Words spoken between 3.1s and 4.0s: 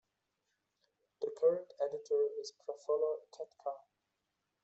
Ketkar.